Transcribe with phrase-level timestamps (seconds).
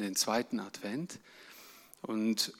[0.00, 1.18] den zweiten Advent.
[2.02, 2.52] Und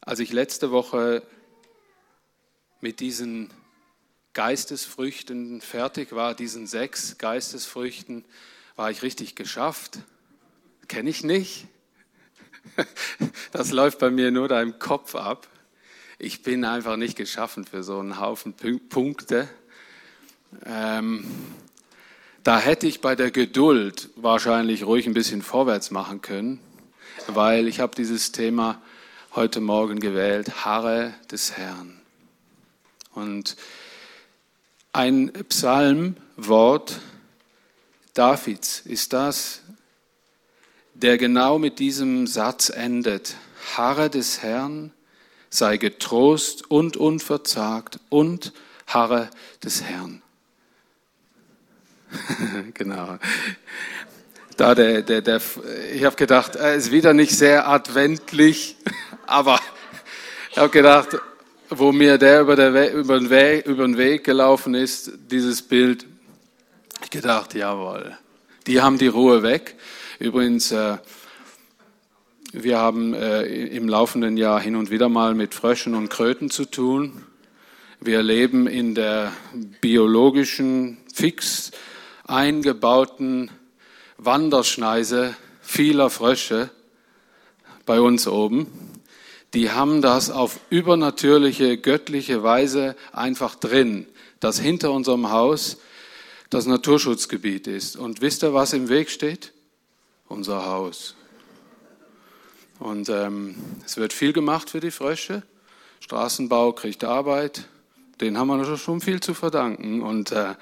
[0.00, 1.22] als ich letzte Woche
[2.80, 3.50] mit diesen
[4.32, 8.24] Geistesfrüchten fertig war, diesen sechs Geistesfrüchten,
[8.74, 9.98] war ich richtig geschafft.
[10.88, 11.66] Kenne ich nicht.
[13.52, 15.46] Das läuft bei mir nur da im Kopf ab.
[16.18, 19.48] Ich bin einfach nicht geschaffen für so einen Haufen Punkte.
[20.64, 21.26] Ähm,
[22.46, 26.60] da hätte ich bei der Geduld wahrscheinlich ruhig ein bisschen vorwärts machen können,
[27.26, 28.80] weil ich habe dieses Thema
[29.34, 32.00] heute Morgen gewählt, Harre des Herrn.
[33.16, 33.56] Und
[34.92, 37.00] ein Psalmwort
[38.14, 39.62] Davids ist das,
[40.94, 43.34] der genau mit diesem Satz endet.
[43.76, 44.92] Harre des Herrn,
[45.50, 48.52] sei getrost und unverzagt und
[48.86, 49.30] harre
[49.64, 50.22] des Herrn.
[52.74, 53.18] genau.
[54.56, 55.40] Da der, der, der,
[55.94, 58.76] ich habe gedacht, er ist wieder nicht sehr adventlich,
[59.26, 59.60] aber
[60.50, 61.18] ich habe gedacht,
[61.68, 66.06] wo mir der über, der über, den Weg, über den Weg gelaufen ist, dieses Bild,
[67.02, 68.16] ich gedacht, jawohl,
[68.66, 69.76] die haben die Ruhe weg.
[70.18, 70.96] Übrigens, äh,
[72.52, 76.64] wir haben äh, im laufenden Jahr hin und wieder mal mit Fröschen und Kröten zu
[76.64, 77.24] tun.
[78.00, 79.32] Wir leben in der
[79.80, 81.72] biologischen Fix
[82.26, 83.50] eingebauten
[84.18, 86.70] Wanderschneise vieler Frösche
[87.84, 88.66] bei uns oben.
[89.54, 94.06] Die haben das auf übernatürliche, göttliche Weise einfach drin,
[94.40, 95.78] dass hinter unserem Haus
[96.50, 97.96] das Naturschutzgebiet ist.
[97.96, 99.52] Und wisst ihr, was im Weg steht?
[100.28, 101.14] Unser Haus.
[102.78, 103.54] Und ähm,
[103.84, 105.42] es wird viel gemacht für die Frösche.
[106.00, 107.66] Straßenbau kriegt Arbeit.
[108.20, 110.02] Den haben wir schon viel zu verdanken.
[110.02, 110.54] Und äh,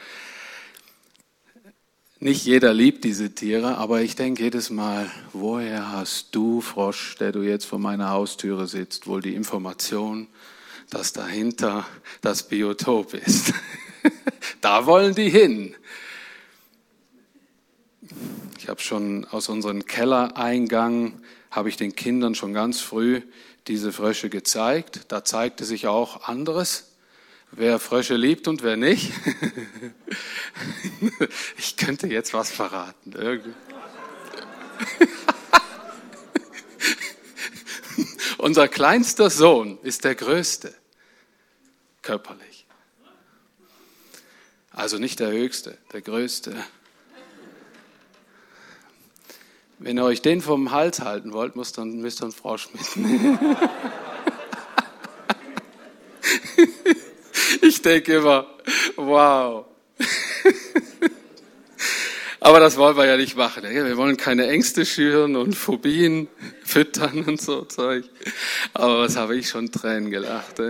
[2.25, 7.33] nicht jeder liebt diese Tiere, aber ich denke jedes Mal, woher hast du, Frosch, der
[7.33, 10.29] du jetzt vor meiner Haustüre sitzt, wohl die Information,
[10.89, 11.87] dass dahinter
[12.23, 13.53] das Biotop ist?
[14.63, 15.77] da wollen die hin.
[18.59, 21.21] Ich habe schon aus unserem Kellereingang,
[21.51, 23.21] habe ich den Kindern schon ganz früh
[23.67, 25.01] diese Frösche gezeigt.
[25.09, 26.94] Da zeigte sich auch anderes
[27.57, 29.13] wer Frösche liebt und wer nicht.
[31.57, 33.15] Ich könnte jetzt was verraten.
[38.39, 40.75] Unser kleinster Sohn ist der größte,
[42.03, 42.67] körperlich.
[44.71, 46.57] Also nicht der höchste, der größte.
[49.79, 53.39] Wenn ihr euch den vom Hals halten wollt, müsst ihr, einen Frosch mitnehmen.
[57.85, 58.47] Denke immer,
[58.97, 59.67] wow.
[62.41, 63.63] Aber das wollen wir ja nicht machen.
[63.65, 66.29] Wir wollen keine Ängste schüren und Phobien
[66.63, 68.05] füttern und so Zeug.
[68.75, 70.61] Aber was habe ich schon Tränen gelacht.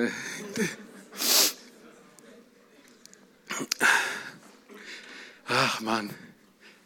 [5.46, 6.10] Ach Mann,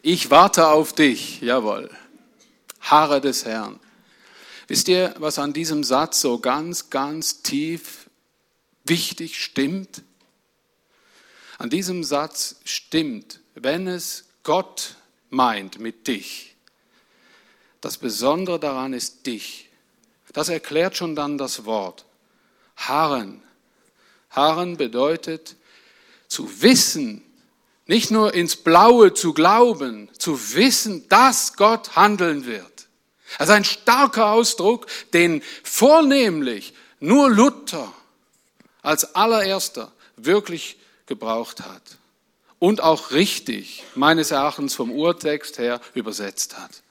[0.01, 1.91] ich warte auf dich, jawohl.
[2.81, 3.79] Haare des Herrn.
[4.69, 8.09] Wisst ihr, was an diesem Satz so ganz, ganz tief
[8.85, 10.03] wichtig stimmt?
[11.59, 14.95] An diesem Satz stimmt, wenn es Gott
[15.29, 16.55] meint mit dich.
[17.81, 19.69] Das Besondere daran ist dich.
[20.33, 22.05] Das erklärt schon dann das Wort.
[22.77, 23.43] Harren.
[24.31, 25.57] Harren bedeutet
[26.29, 27.23] zu wissen,
[27.87, 32.87] nicht nur ins Blaue zu glauben, zu wissen, dass Gott handeln wird.
[33.39, 37.93] Also ein starker Ausdruck, den vornehmlich nur Luther
[38.83, 40.78] als allererster wirklich
[41.09, 41.83] gebraucht hat
[42.59, 46.83] und auch richtig, meines Erachtens vom Urtext her, übersetzt hat.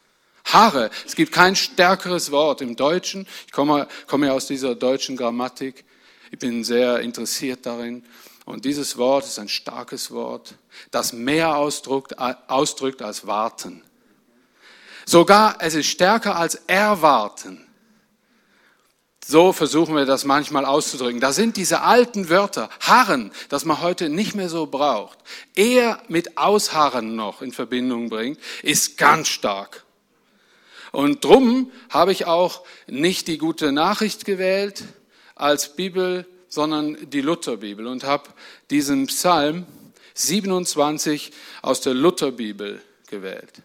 [0.45, 3.27] Haare, es gibt kein stärkeres Wort im Deutschen.
[3.45, 5.83] Ich komme, komme aus dieser deutschen Grammatik.
[6.31, 8.05] Ich bin sehr interessiert darin.
[8.45, 10.55] Und dieses Wort ist ein starkes Wort,
[10.89, 13.83] das mehr ausdrückt, ausdrückt als warten.
[15.05, 17.66] Sogar es ist stärker als erwarten.
[19.29, 21.19] So versuchen wir das manchmal auszudrücken.
[21.19, 25.19] Da sind diese alten Wörter, harren, das man heute nicht mehr so braucht,
[25.53, 29.83] eher mit ausharren noch in Verbindung bringt, ist ganz stark.
[30.93, 34.85] Und drum habe ich auch nicht die gute Nachricht gewählt
[35.35, 38.29] als Bibel, sondern die Lutherbibel und habe
[38.69, 39.65] diesen Psalm
[40.13, 43.55] 27 aus der Lutherbibel gewählt.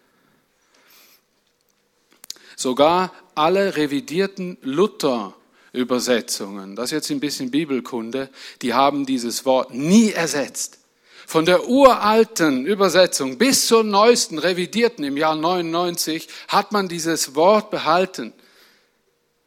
[2.57, 5.37] Sogar alle revidierten Luther
[5.73, 8.29] Übersetzungen, das ist jetzt ein bisschen Bibelkunde,
[8.61, 10.79] die haben dieses Wort nie ersetzt.
[11.27, 17.71] von der uralten Übersetzung bis zur neuesten, revidierten im Jahr 99, hat man dieses Wort
[17.71, 18.35] behalten.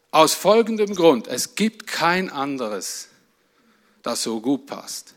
[0.10, 3.10] Aus folgendem Grund, es gibt kein anderes,
[4.01, 5.16] das so gut passt.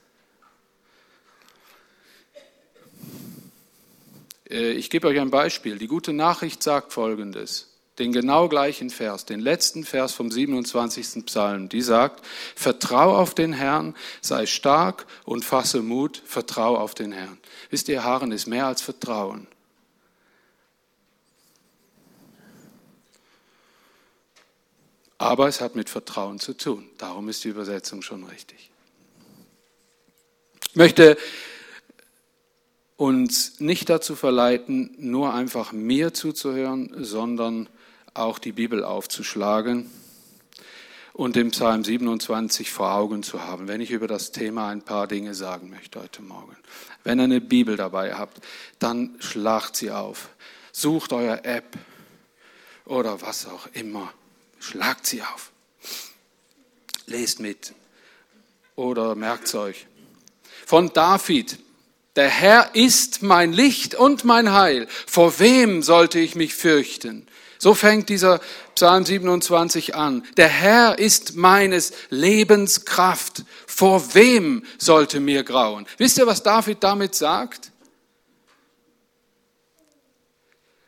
[4.51, 5.79] Äh, ich gebe euch ein Beispiel.
[5.79, 11.27] Die gute Nachricht sagt Folgendes, den genau gleichen Vers, den letzten Vers vom 27.
[11.27, 12.25] Psalm, die sagt,
[12.55, 17.39] vertrau auf den Herrn, sei stark und fasse Mut, vertrau auf den Herrn.
[17.71, 19.47] Wisst ihr, Harren ist mehr als Vertrauen.
[25.19, 26.89] Aber es hat mit Vertrauen zu tun.
[26.97, 28.71] Darum ist die Übersetzung schon richtig.
[30.71, 31.19] Ich möchte
[32.97, 37.69] uns nicht dazu verleiten, nur einfach mir zuzuhören, sondern
[38.19, 39.91] auch die Bibel aufzuschlagen
[41.13, 45.07] und den Psalm 27 vor Augen zu haben, wenn ich über das Thema ein paar
[45.07, 46.57] Dinge sagen möchte heute Morgen.
[47.05, 48.41] Wenn ihr eine Bibel dabei habt,
[48.79, 50.29] dann schlagt sie auf.
[50.73, 51.77] Sucht euer App
[52.85, 54.13] oder was auch immer
[54.61, 55.51] Schlagt sie auf.
[57.07, 57.75] Lest mit
[58.77, 59.87] oder merkt es euch.
[60.67, 61.59] Von David.
[62.17, 64.89] Der Herr ist mein Licht und mein Heil.
[65.07, 67.28] Vor wem sollte ich mich fürchten?
[67.59, 68.41] So fängt dieser
[68.75, 70.25] Psalm 27 an.
[70.37, 73.45] Der Herr ist meines Lebens Kraft.
[73.67, 75.87] Vor wem sollte mir grauen?
[75.97, 77.73] Wisst ihr, was David damit sagt?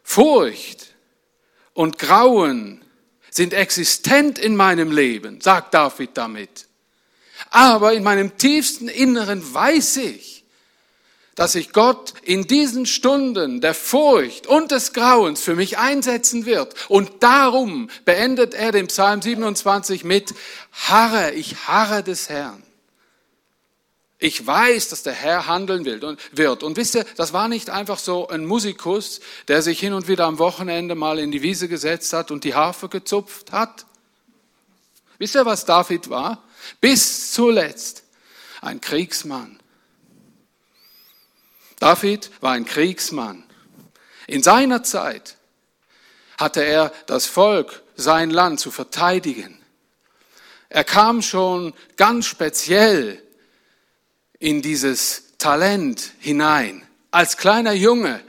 [0.04, 0.94] Furcht
[1.72, 2.84] und Grauen
[3.30, 6.66] sind existent in meinem Leben, sagt David damit.
[7.50, 10.39] Aber in meinem tiefsten Inneren weiß ich,
[11.40, 16.74] dass sich Gott in diesen Stunden der Furcht und des Grauens für mich einsetzen wird.
[16.90, 20.34] Und darum beendet er den Psalm 27 mit,
[20.70, 22.62] harre, ich harre des Herrn.
[24.18, 26.62] Ich weiß, dass der Herr handeln will wird.
[26.62, 30.26] Und wisst ihr, das war nicht einfach so ein Musikus, der sich hin und wieder
[30.26, 33.86] am Wochenende mal in die Wiese gesetzt hat und die Harfe gezupft hat.
[35.16, 36.42] Wisst ihr, was David war?
[36.82, 38.02] Bis zuletzt
[38.60, 39.59] ein Kriegsmann.
[41.80, 43.42] David war ein Kriegsmann.
[44.28, 45.36] In seiner Zeit
[46.38, 49.60] hatte er das Volk, sein Land zu verteidigen.
[50.68, 53.20] Er kam schon ganz speziell
[54.38, 56.86] in dieses Talent hinein.
[57.10, 58.20] Als kleiner Junge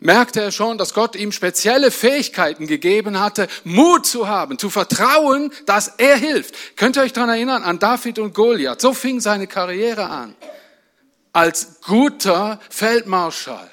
[0.00, 5.52] merkte er schon, dass Gott ihm spezielle Fähigkeiten gegeben hatte, Mut zu haben, zu vertrauen,
[5.66, 6.76] dass er hilft.
[6.76, 8.80] Könnt ihr euch daran erinnern an David und Goliath?
[8.80, 10.34] So fing seine Karriere an.
[11.32, 13.70] Als guter Feldmarschall.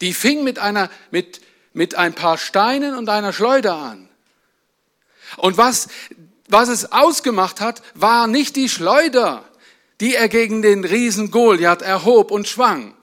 [0.00, 1.40] Die fing mit einer, mit,
[1.72, 4.08] mit ein paar Steinen und einer Schleuder an.
[5.38, 5.88] Und was
[6.48, 9.44] was es ausgemacht hat, war nicht die Schleuder,
[10.00, 12.94] die er gegen den Riesen Goliath erhob und schwang,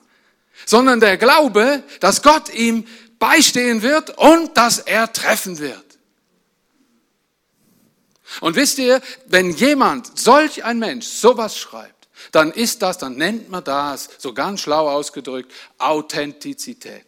[0.65, 2.85] sondern der Glaube, dass Gott ihm
[3.19, 5.83] beistehen wird und dass er treffen wird.
[8.41, 13.49] Und wisst ihr, wenn jemand, solch ein Mensch, sowas schreibt, dann ist das, dann nennt
[13.49, 17.05] man das, so ganz schlau ausgedrückt, Authentizität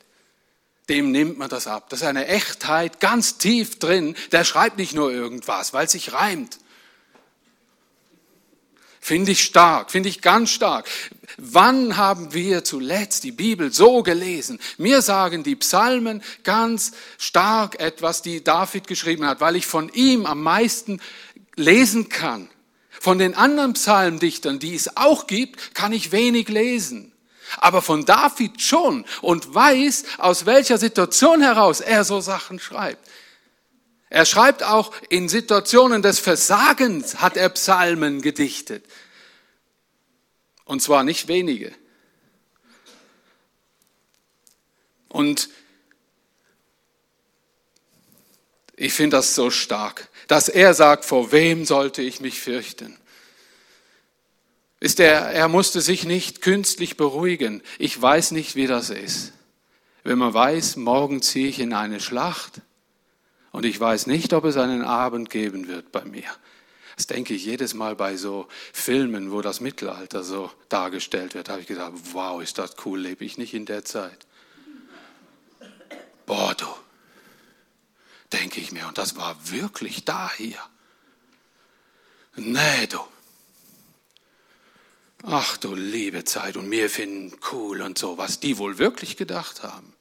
[0.90, 1.90] dem nimmt man das ab.
[1.90, 4.16] Das ist eine Echtheit ganz tief drin.
[4.32, 6.60] Der schreibt nicht nur irgendwas, weil es sich reimt.
[9.00, 10.88] Finde ich stark, finde ich ganz stark.
[11.38, 14.60] Wann haben wir zuletzt die Bibel so gelesen?
[14.80, 20.26] Mir sagen die Psalmen ganz stark etwas, die David geschrieben hat, weil ich von ihm
[20.26, 21.02] am meisten
[21.56, 22.50] lesen kann.
[23.06, 27.12] Von den anderen Psalmdichtern, die es auch gibt, kann ich wenig lesen
[27.58, 33.08] aber von David schon und weiß, aus welcher Situation heraus er so Sachen schreibt.
[34.10, 38.84] Er schreibt auch in Situationen des Versagens hat er Psalmen gedichtet.
[40.66, 41.72] Und zwar nicht wenige.
[45.08, 45.50] Und
[48.76, 52.98] ich finde das so stark, dass er sagt, vor wem sollte ich mich fürchten?
[54.86, 57.64] ist er, er musste sich nicht künstlich beruhigen.
[57.80, 59.34] Ich weiß nicht, wie das ist.
[60.04, 62.62] Wenn man weiß, morgen ziehe ich in eine Schlacht
[63.52, 66.30] und ich weiß nicht, ob es einen Abend geben wird bei mir.
[66.98, 71.48] Das denke ich jedes Mal bei so Filmen, wo das Mittelalter so dargestellt wird.
[71.48, 74.28] Da habe ich gesagt, wow, ist das cool, lebe ich nicht in der Zeit.
[76.28, 76.68] Boah, du,
[78.36, 80.60] denke ich mir, und das war wirklich da hier.
[82.36, 83.00] Nee, du.
[85.24, 89.64] Ach du liebe Zeit und wir finden cool und so, was die wohl wirklich gedacht
[89.64, 89.94] haben.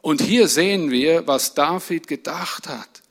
[0.00, 3.02] Und hier sehen wir, was David gedacht hat.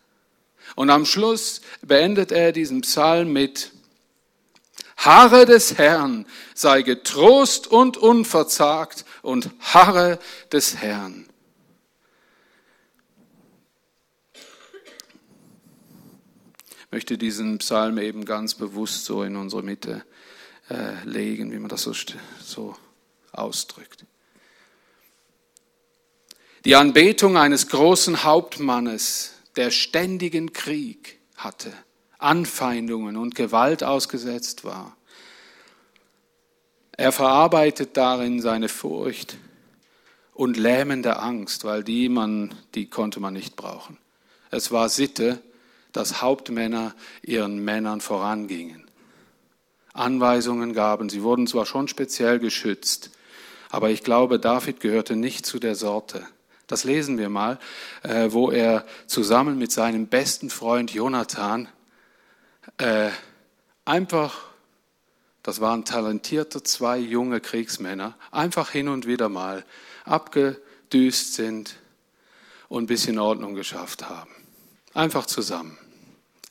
[0.75, 3.72] Und am Schluss beendet er diesen Psalm mit,
[4.96, 10.19] Harre des Herrn, sei getrost und unverzagt und harre
[10.51, 11.26] des Herrn.
[16.91, 20.03] Möchte diesen Psalm eben ganz bewusst so in unsere Mitte
[20.70, 21.94] äh, legen, wie man das so,
[22.39, 22.75] so
[23.32, 24.06] ausdrückt.
[26.65, 31.72] Die Anbetung eines großen Hauptmannes, der ständigen Krieg hatte,
[32.17, 34.98] Anfeindungen und Gewalt ausgesetzt war.
[36.91, 39.38] Er verarbeitet darin seine Furcht
[40.34, 43.98] und lähmende Angst, weil die man, die konnte man nicht brauchen.
[44.50, 45.41] Es war Sitte,
[45.97, 48.85] dass Hauptmänner ihren Männern vorangingen.
[49.93, 51.09] Anweisungen gaben.
[51.09, 53.09] Sie wurden zwar schon speziell geschützt,
[53.71, 56.23] aber ich glaube, David gehörte nicht zu der Sorte.
[56.67, 57.57] Das lesen wir mal,
[58.03, 61.67] äh, wo er zusammen mit seinem besten Freund Jonathan
[62.77, 63.09] äh,
[63.83, 64.37] einfach,
[65.41, 69.65] das waren talentierte zwei junge Kriegsmänner, einfach hin und wieder mal
[70.05, 71.77] abgedüst sind
[72.69, 74.29] und ein bisschen Ordnung geschafft haben.
[74.93, 75.75] Einfach zusammen.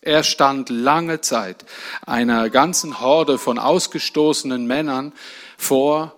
[0.06, 1.66] Er stand lange Zeit
[2.06, 5.12] einer ganzen Horde von ausgestoßenen Männern
[5.58, 6.14] vor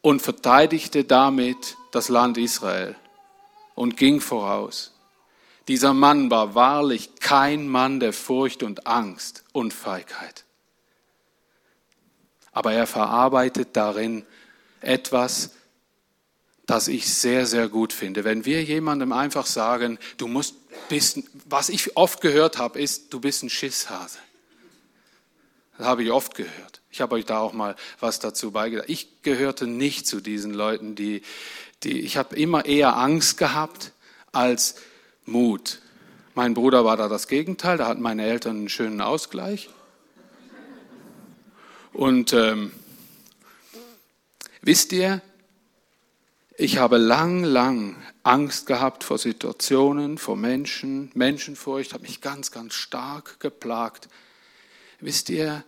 [0.00, 2.96] und verteidigte damit das Land Israel
[3.76, 4.92] und ging voraus.
[5.68, 10.44] Dieser Mann war wahrlich kein Mann der Furcht und Angst und Feigheit.
[12.50, 14.26] Aber er verarbeitet darin
[14.80, 15.52] etwas,
[16.68, 18.24] das ich sehr, sehr gut finde.
[18.24, 20.54] Wenn wir jemandem einfach sagen, du musst
[20.90, 24.18] bist, was ich oft gehört habe, ist, du bist ein Schisshase.
[25.78, 26.82] Das habe ich oft gehört.
[26.90, 28.90] Ich habe euch da auch mal was dazu beigedacht.
[28.90, 31.22] Ich gehörte nicht zu diesen Leuten, die,
[31.84, 33.92] die ich habe immer eher Angst gehabt
[34.32, 34.74] als
[35.24, 35.80] Mut.
[36.34, 39.70] Mein Bruder war da das Gegenteil, da hatten meine Eltern einen schönen Ausgleich.
[41.94, 42.72] Und ähm,
[44.60, 45.22] wisst ihr,
[46.60, 51.10] ich habe lang, lang Angst gehabt vor Situationen, vor Menschen.
[51.14, 54.08] Menschenfurcht hat mich ganz, ganz stark geplagt.
[54.98, 55.64] Wisst ihr,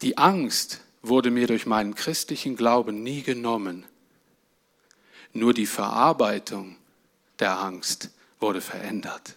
[0.00, 3.84] die Angst wurde mir durch meinen christlichen Glauben nie genommen.
[5.34, 6.76] Nur die Verarbeitung
[7.38, 8.08] der Angst
[8.40, 9.36] wurde verändert.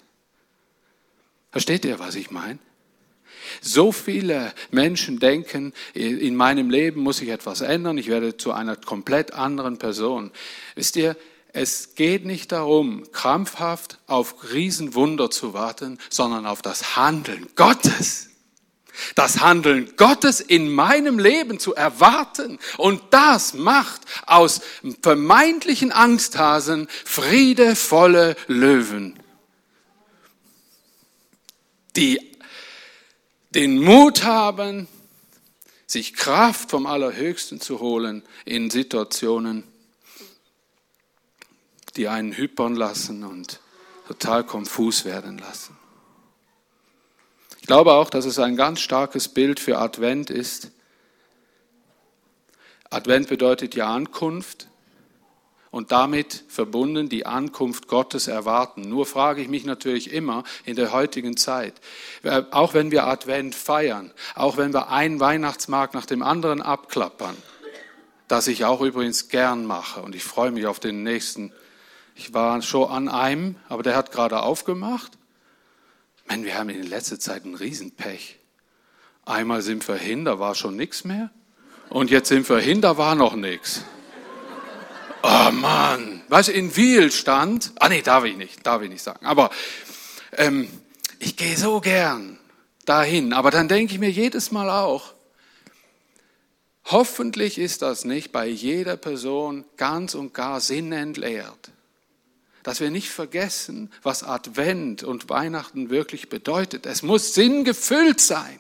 [1.52, 2.60] Versteht ihr, was ich meine?
[3.62, 8.76] So viele Menschen denken, in meinem Leben muss ich etwas ändern, ich werde zu einer
[8.76, 10.32] komplett anderen Person.
[10.76, 11.16] Wisst ihr,
[11.54, 18.30] es geht nicht darum, krampfhaft auf Riesenwunder zu warten, sondern auf das Handeln Gottes.
[19.16, 22.60] Das Handeln Gottes in meinem Leben zu erwarten.
[22.78, 24.62] Und das macht aus
[25.02, 29.18] vermeintlichen Angsthasen friedevolle Löwen,
[31.96, 32.35] die
[33.56, 34.88] den Mut haben,
[35.88, 39.64] sich Kraft vom Allerhöchsten zu holen in Situationen,
[41.96, 43.62] die einen hypern lassen und
[44.08, 45.78] total konfus werden lassen.
[47.62, 50.72] Ich glaube auch, dass es ein ganz starkes Bild für Advent ist.
[52.90, 54.68] Advent bedeutet ja Ankunft
[55.76, 58.84] und damit verbunden die Ankunft Gottes erwarten.
[58.84, 61.74] Nur frage ich mich natürlich immer in der heutigen Zeit,
[62.24, 67.36] äh, auch wenn wir Advent feiern, auch wenn wir einen Weihnachtsmarkt nach dem anderen abklappern,
[68.30, 71.52] das ich auch übrigens gern mache und ich freue mich auf den nächsten.
[72.16, 75.12] Ich war schon an einem, aber der hat gerade aufgemacht.
[76.26, 78.40] Man, wir haben in letzter Zeit ein Riesenpech.
[79.26, 81.32] Einmal sind wir hin, da war schon nichts mehr.
[81.90, 83.84] Und jetzt sind wir hin, da war noch nichts.
[85.28, 89.26] Oh Mann, du, in Wiel stand, ah nee, darf ich nicht, darf ich nicht sagen,
[89.26, 89.50] aber
[90.34, 90.70] ähm,
[91.18, 92.38] ich gehe so gern
[92.86, 95.16] dahin, aber dann denke ich mir jedes Mal auch,
[96.84, 101.72] hoffentlich ist das nicht bei jeder Person ganz und gar sinnentleert,
[102.62, 106.86] dass wir nicht vergessen, was Advent und Weihnachten wirklich bedeutet.
[106.86, 108.60] Es muss sinngefüllt sein.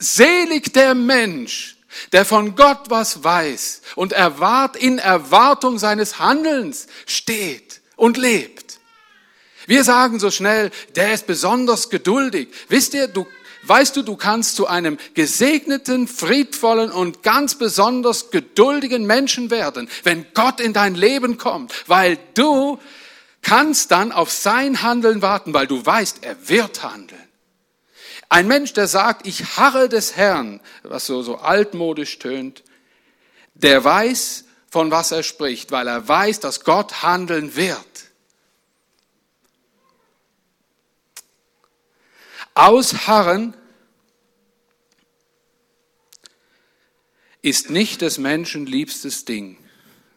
[0.00, 1.75] Selig der Mensch,
[2.12, 8.78] der von Gott was weiß und erwart, in Erwartung seines Handelns steht und lebt.
[9.66, 12.48] Wir sagen so schnell, der ist besonders geduldig.
[12.68, 13.26] Wisst ihr, du,
[13.64, 20.26] weißt du, du kannst zu einem gesegneten, friedvollen und ganz besonders geduldigen Menschen werden, wenn
[20.34, 22.78] Gott in dein Leben kommt, weil du
[23.42, 27.25] kannst dann auf sein Handeln warten, weil du weißt, er wird handeln.
[28.28, 32.64] Ein Mensch, der sagt, ich harre des Herrn, was so, so altmodisch tönt,
[33.54, 37.86] der weiß, von was er spricht, weil er weiß, dass Gott handeln wird.
[42.54, 43.54] Ausharren
[47.42, 49.56] ist nicht des Menschen liebstes Ding.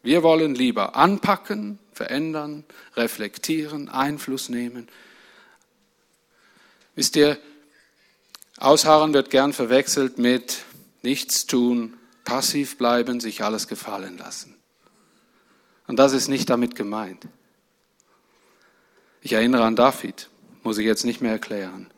[0.02, 2.64] Wir wollen lieber anpacken, verändern,
[2.96, 4.88] reflektieren, Einfluss nehmen.
[6.96, 7.38] Wisst ihr,
[8.60, 10.64] Ausharren wird gern verwechselt mit
[11.02, 14.56] nichts tun, passiv bleiben, sich alles gefallen lassen.
[15.88, 17.26] Und das ist nicht damit gemeint.
[19.22, 20.30] Ich erinnere an David,
[20.64, 21.90] muss ich jetzt nicht mehr erklären.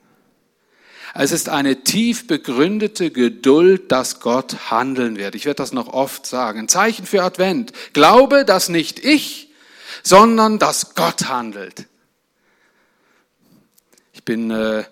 [1.13, 5.35] Es ist eine tief begründete Geduld, dass Gott handeln wird.
[5.35, 6.69] Ich werde das noch oft sagen.
[6.69, 7.73] Zeichen für Advent.
[7.93, 9.49] Glaube, dass nicht ich,
[10.03, 11.87] sondern dass Gott handelt.
[14.13, 14.85] Ich bin, äh,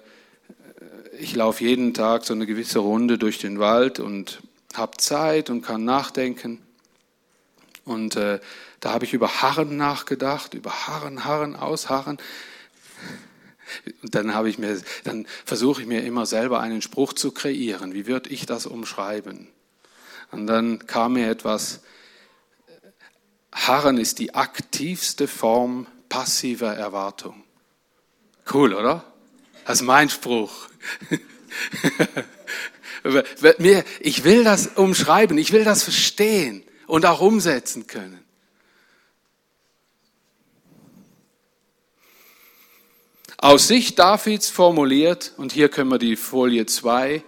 [1.19, 4.41] ich laufe jeden Tag so eine gewisse Runde durch den Wald und
[4.73, 6.61] habe Zeit und kann nachdenken.
[7.83, 8.39] Und äh,
[8.79, 12.17] da habe ich über Harren nachgedacht, über Harren, Harren, Ausharren.
[14.01, 17.93] Und dann habe ich mir, dann versuche ich mir immer selber einen Spruch zu kreieren.
[17.93, 19.49] Wie würde ich das umschreiben?
[20.31, 21.81] Und dann kam mir etwas,
[23.51, 27.43] Harren ist die aktivste Form passiver Erwartung.
[28.51, 29.08] Cool, oder?
[29.65, 30.69] Das ist mein Spruch.
[33.99, 38.23] ich will das umschreiben, ich will das verstehen und auch umsetzen können.
[43.37, 47.23] Aus Sicht Davids formuliert, und hier können wir die Folie 2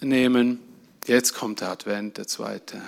[0.00, 0.60] nehmen,
[1.06, 2.80] jetzt kommt der Advent, der zweite.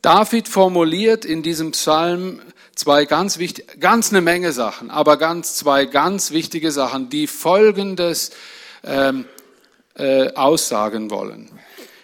[0.00, 2.40] David formuliert in diesem Psalm
[2.74, 8.30] zwei ganz wichtige, ganz eine Menge Sachen, aber ganz zwei ganz wichtige Sachen, die Folgendes
[8.84, 9.26] ähm,
[9.94, 11.50] äh, aussagen wollen.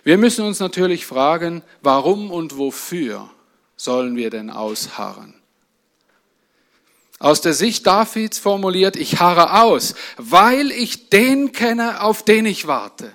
[0.04, 3.30] Wir müssen uns natürlich fragen, warum und wofür
[3.76, 5.35] sollen wir denn ausharren?
[7.18, 12.66] Aus der Sicht Davids formuliert, ich harre aus, weil ich den kenne, auf den ich
[12.66, 13.11] warte.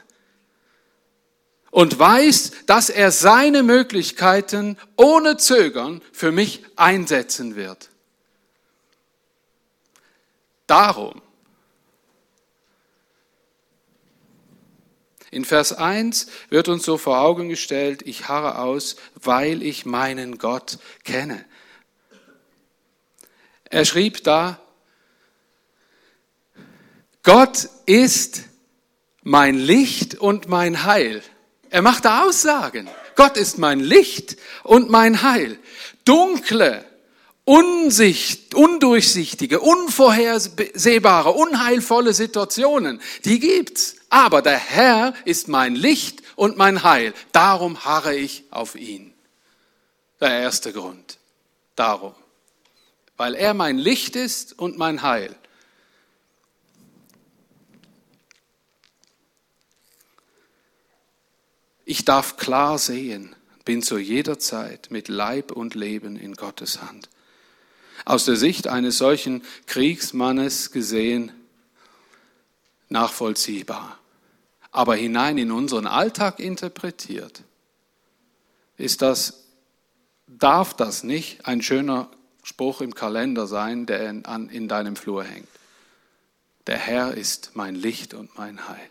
[1.72, 7.90] Und weiß, dass er seine Möglichkeiten ohne Zögern für mich einsetzen wird.
[10.68, 11.22] Darum.
[15.32, 20.38] In Vers 1 wird uns so vor Augen gestellt, ich harre aus, weil ich meinen
[20.38, 21.46] Gott kenne.
[23.64, 24.60] Er schrieb da,
[27.24, 28.44] Gott ist
[29.24, 31.24] mein Licht und mein Heil.
[31.72, 32.88] Er machte Aussagen.
[33.16, 35.58] Gott ist mein Licht und mein Heil.
[36.06, 36.86] Dunkle,
[37.44, 43.96] unsicht, undurchsichtige, unvorhersehbare, unheilvolle Situationen, die gibt's.
[44.10, 47.14] Aber der Herr ist mein Licht und mein Heil.
[47.32, 49.14] Darum harre ich auf ihn.
[50.20, 51.18] Der erste Grund.
[51.76, 52.14] Darum
[53.22, 55.36] weil er mein Licht ist und mein Heil.
[61.92, 67.10] Ich darf klar sehen, bin zu jeder Zeit mit Leib und Leben in Gottes Hand.
[68.06, 71.34] Aus der Sicht eines solchen Kriegsmannes gesehen,
[72.88, 74.00] nachvollziehbar.
[74.72, 77.44] Aber hinein in unseren Alltag interpretiert,
[78.78, 79.44] ist das,
[80.28, 82.10] darf das nicht ein schöner
[82.42, 85.50] Spruch im Kalender sein, der in, in deinem Flur hängt.
[86.68, 88.90] Der Herr ist mein Licht und mein Heil.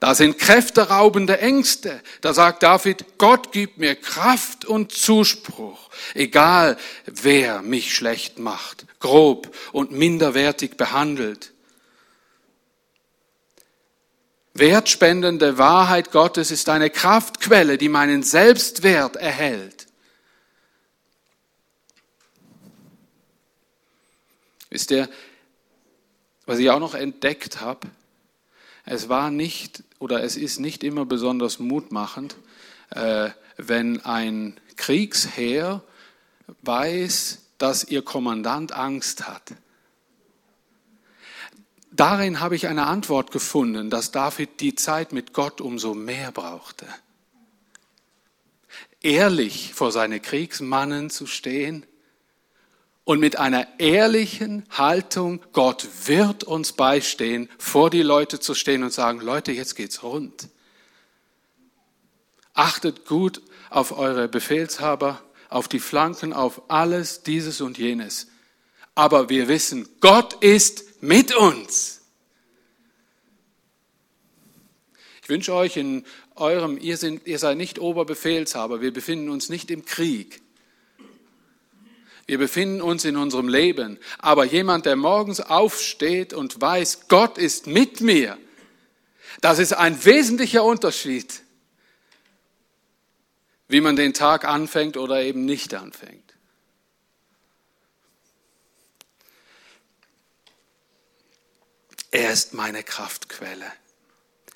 [0.00, 2.00] Da sind kräfteraubende Ängste.
[2.20, 9.54] Da sagt David, Gott gibt mir Kraft und Zuspruch, egal wer mich schlecht macht, grob
[9.72, 11.52] und minderwertig behandelt.
[14.54, 19.86] Wertspendende Wahrheit Gottes ist eine Kraftquelle, die meinen Selbstwert erhält.
[24.70, 25.08] Wisst ihr,
[26.46, 27.88] was ich auch noch entdeckt habe,
[28.90, 32.36] es war nicht oder es ist nicht immer besonders mutmachend,
[32.90, 35.82] äh, wenn ein Kriegsheer
[36.62, 39.52] weiß, dass ihr Kommandant Angst hat.
[41.90, 46.86] Darin habe ich eine Antwort gefunden, dass David die Zeit mit Gott umso mehr brauchte.
[49.02, 51.84] Ehrlich vor seine Kriegsmannen zu stehen
[53.08, 58.92] und mit einer ehrlichen Haltung, Gott wird uns beistehen, vor die Leute zu stehen und
[58.92, 60.50] sagen, Leute, jetzt geht's rund.
[62.52, 63.40] Achtet gut
[63.70, 68.26] auf eure Befehlshaber, auf die Flanken, auf alles, dieses und jenes.
[68.94, 72.02] Aber wir wissen, Gott ist mit uns.
[75.22, 79.70] Ich wünsche euch in eurem, ihr, sind, ihr seid nicht Oberbefehlshaber, wir befinden uns nicht
[79.70, 80.42] im Krieg.
[82.28, 83.98] Wir befinden uns in unserem Leben.
[84.18, 88.36] Aber jemand, der morgens aufsteht und weiß, Gott ist mit mir,
[89.40, 91.40] das ist ein wesentlicher Unterschied,
[93.66, 96.34] wie man den Tag anfängt oder eben nicht anfängt.
[102.10, 103.72] Er ist meine Kraftquelle.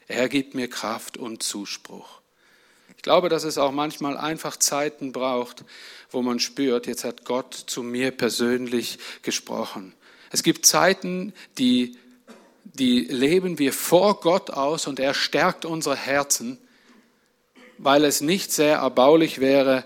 [0.08, 2.21] Er gibt mir Kraft und Zuspruch.
[3.02, 5.64] Ich glaube, dass es auch manchmal einfach Zeiten braucht,
[6.12, 9.92] wo man spürt, jetzt hat Gott zu mir persönlich gesprochen.
[10.30, 11.98] Es gibt Zeiten, die,
[12.62, 16.58] die leben wir vor Gott aus und er stärkt unsere Herzen,
[17.76, 19.84] weil es nicht sehr erbaulich wäre,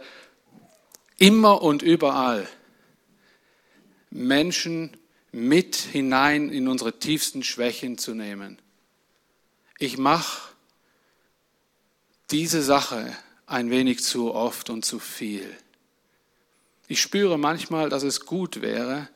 [1.17, 2.47] immer und überall
[4.11, 4.95] Menschen
[5.33, 8.59] mit hinein in unsere tiefsten Schwächen zu nehmen.
[9.79, 10.55] Ich mache
[12.31, 15.49] diese Sache ein wenig zu oft und zu viel.
[16.89, 19.09] Ich spüre manchmal, dass es gut wäre,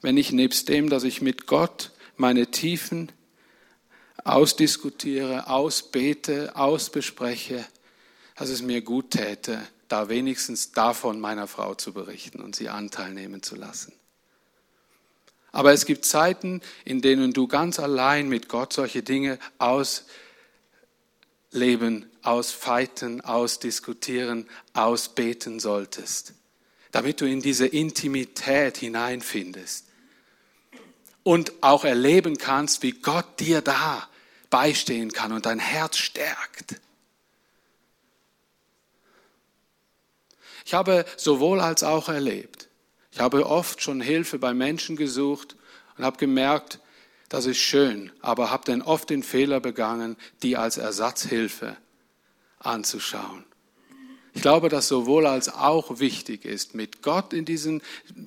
[0.00, 3.10] wenn ich nebst dem, dass ich mit Gott meine Tiefen
[4.24, 7.64] ausdiskutiere, ausbete, ausbespreche,
[8.36, 13.12] dass es mir gut täte, da wenigstens davon meiner Frau zu berichten und sie Anteil
[13.12, 13.92] nehmen zu lassen.
[15.52, 19.38] Aber es gibt Zeiten, in denen du ganz allein mit Gott solche Dinge
[21.56, 26.34] ausleben, ausfeiten, ausdiskutieren, ausbeten solltest,
[26.90, 29.86] damit du in diese Intimität hineinfindest
[31.22, 34.06] und auch erleben kannst, wie Gott dir da
[34.50, 36.78] beistehen kann und dein Herz stärkt.
[40.66, 42.68] Ich habe sowohl als auch erlebt,
[43.12, 45.56] ich habe oft schon Hilfe bei Menschen gesucht
[45.96, 46.80] und habe gemerkt,
[47.28, 51.76] das ist schön, aber habe dann oft den Fehler begangen, die als Ersatzhilfe
[52.58, 53.44] anzuschauen.
[54.36, 57.80] Ich glaube, dass sowohl als auch wichtig ist, mit Gott in diesen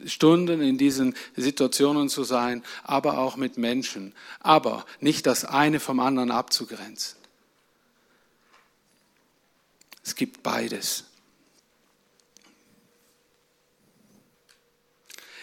[0.08, 4.16] Stunden, in diesen Situationen zu sein, aber auch mit Menschen.
[4.40, 7.20] Aber nicht das eine vom anderen abzugrenzen.
[10.04, 11.04] Es gibt beides.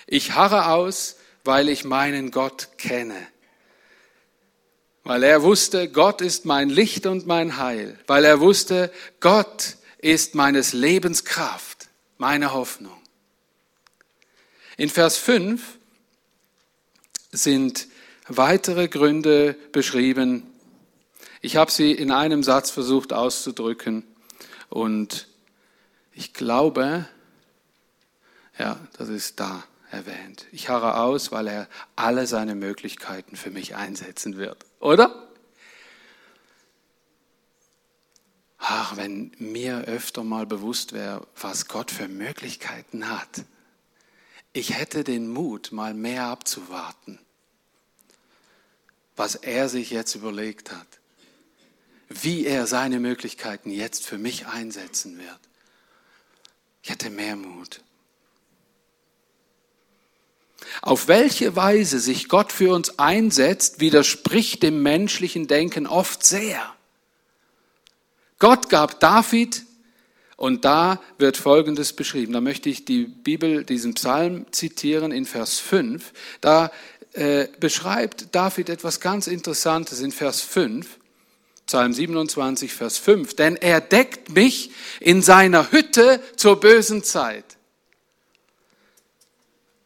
[0.08, 1.14] Ich harre aus,
[1.44, 3.28] weil ich meinen Gott kenne.
[5.06, 7.96] Weil er wusste, Gott ist mein Licht und mein Heil.
[8.08, 8.90] Weil er wusste,
[9.20, 11.86] Gott ist meines Lebens Kraft,
[12.18, 12.98] meine Hoffnung.
[14.76, 15.62] In Vers 5
[17.30, 17.86] sind
[18.26, 20.42] weitere Gründe beschrieben.
[21.40, 24.02] Ich habe sie in einem Satz versucht auszudrücken
[24.70, 25.28] und
[26.14, 27.06] ich glaube,
[28.58, 30.46] ja, das ist da erwähnt.
[30.52, 34.64] Ich harre aus, weil er alle seine Möglichkeiten für mich einsetzen wird.
[34.80, 35.26] Oder?
[38.58, 43.44] Ach, wenn mir öfter mal bewusst wäre, was Gott für Möglichkeiten hat.
[44.52, 47.18] Ich hätte den Mut, mal mehr abzuwarten,
[49.14, 50.86] was er sich jetzt überlegt hat,
[52.08, 55.40] wie er seine Möglichkeiten jetzt für mich einsetzen wird.
[56.82, 57.82] Ich hätte mehr Mut.
[60.82, 66.74] Auf welche Weise sich Gott für uns einsetzt, widerspricht dem menschlichen Denken oft sehr.
[68.38, 69.62] Gott gab David,
[70.36, 72.34] und da wird Folgendes beschrieben.
[72.34, 76.12] Da möchte ich die Bibel, diesen Psalm zitieren in Vers 5.
[76.42, 76.70] Da
[77.14, 80.86] äh, beschreibt David etwas ganz Interessantes in Vers 5.
[81.66, 83.34] Psalm 27, Vers 5.
[83.34, 87.55] Denn er deckt mich in seiner Hütte zur bösen Zeit.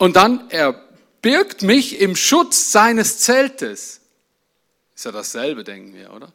[0.00, 0.82] Und dann, er
[1.20, 4.00] birgt mich im Schutz seines Zeltes.
[4.96, 6.32] Ist ja dasselbe, denken wir, oder?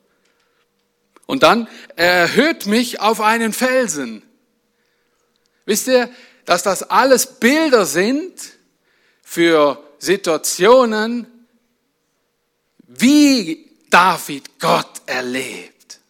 [1.25, 4.21] Und dann, er erhöht mich auf einen Felsen.
[5.65, 6.11] Wisst ihr,
[6.45, 8.39] dass das alles Bilder sind
[9.23, 11.25] für Situationen,
[12.85, 16.01] wie David Gott erlebt.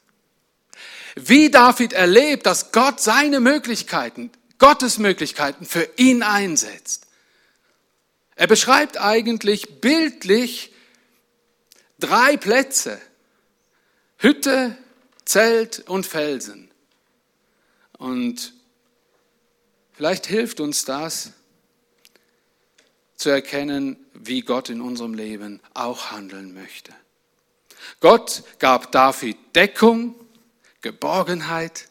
[1.15, 7.04] Wie David erlebt, dass Gott seine Möglichkeiten, Gottes Möglichkeiten für ihn einsetzt.
[8.35, 10.73] Er beschreibt eigentlich bildlich
[11.99, 13.01] drei Plätze.
[14.17, 14.77] Hütte,
[15.23, 16.71] Zelt und Felsen.
[17.97, 18.53] Und
[19.93, 21.31] vielleicht hilft uns das
[23.15, 26.93] zu erkennen, wie Gott in unserem Leben auch handeln möchte.
[27.99, 30.15] Gott gab David Deckung,
[30.81, 31.87] Geborgenheit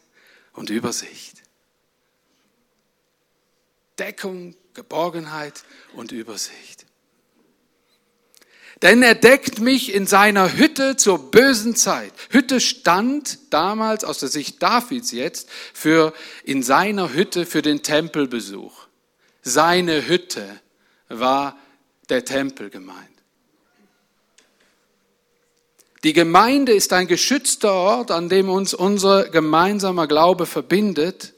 [0.53, 1.43] und Übersicht.
[3.99, 6.85] Deckung, Geborgenheit und Übersicht.
[8.83, 12.13] Denn er deckt mich in seiner Hütte zur bösen Zeit.
[12.31, 18.87] Hütte stand damals aus der Sicht Davids jetzt für in seiner Hütte für den Tempelbesuch.
[19.43, 20.61] seine Hütte
[21.09, 21.59] war
[22.09, 23.15] der Tempel gemeint.
[26.03, 31.34] Die Gemeinde ist ein geschützter Ort, an dem uns unser gemeinsamer Glaube verbindet,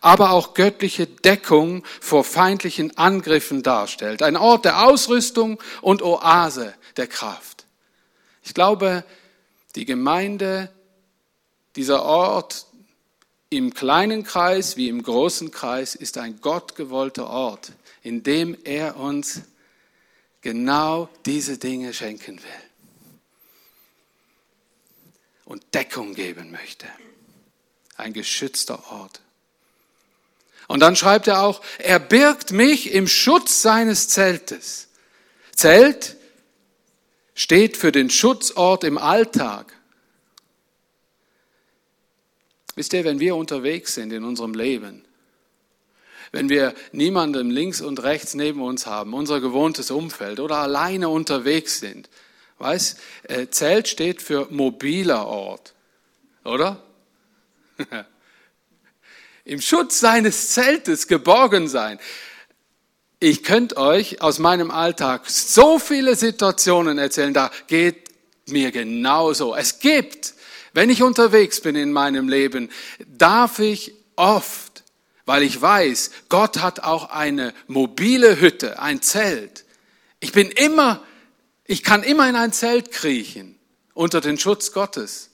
[0.00, 4.22] aber auch göttliche Deckung vor feindlichen Angriffen darstellt.
[4.22, 7.66] Ein Ort der Ausrüstung und Oase der Kraft.
[8.42, 9.04] Ich glaube,
[9.76, 10.70] die Gemeinde,
[11.76, 12.66] dieser Ort
[13.50, 19.42] im kleinen Kreis wie im großen Kreis, ist ein gottgewollter Ort, in dem er uns
[20.40, 22.70] genau diese Dinge schenken will
[25.44, 26.86] und Deckung geben möchte.
[27.96, 29.20] Ein geschützter Ort.
[30.70, 34.86] Und dann schreibt er auch, er birgt mich im Schutz seines Zeltes.
[35.52, 36.16] Zelt
[37.34, 39.74] steht für den Schutzort im Alltag.
[42.76, 45.04] Wisst ihr, wenn wir unterwegs sind in unserem Leben,
[46.30, 51.80] wenn wir niemanden links und rechts neben uns haben, unser gewohntes Umfeld oder alleine unterwegs
[51.80, 52.08] sind,
[52.58, 55.74] weiß, äh, Zelt steht für mobiler Ort,
[56.44, 56.80] oder?
[59.50, 61.98] Im Schutz seines Zeltes geborgen sein.
[63.18, 68.08] Ich könnte euch aus meinem Alltag so viele Situationen erzählen, da geht
[68.46, 69.56] mir genauso.
[69.56, 70.34] Es gibt,
[70.72, 72.70] wenn ich unterwegs bin in meinem Leben,
[73.06, 74.84] darf ich oft,
[75.26, 79.64] weil ich weiß, Gott hat auch eine mobile Hütte, ein Zelt.
[80.20, 81.02] Ich bin immer
[81.70, 83.56] ich kann immer in ein Zelt kriechen
[83.94, 85.29] unter den Schutz Gottes.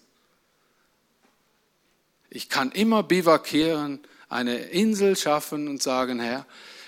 [2.37, 6.44] Ich kann immer bivakieren, eine Insel schaffen und sagen, Herr,